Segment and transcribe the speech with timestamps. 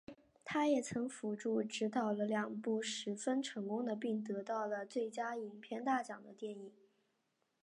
[0.43, 6.71] 他也曾辅助执导了两部十分成功的并得到最佳影片大奖的电影。